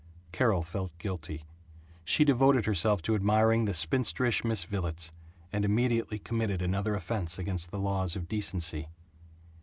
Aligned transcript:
Carol 0.31 0.63
felt 0.63 0.97
guilty. 0.97 1.43
She 2.03 2.25
devoted 2.25 2.65
herself 2.65 3.03
to 3.03 3.13
admiring 3.13 3.65
the 3.65 3.73
spinsterish 3.75 4.43
Miss 4.43 4.63
Villets 4.65 5.11
and 5.53 5.63
immediately 5.63 6.17
committed 6.17 6.59
another 6.59 6.95
offense 6.95 7.37
against 7.37 7.69
the 7.69 7.77
laws 7.77 8.15
of 8.15 8.27
decency. 8.27 8.89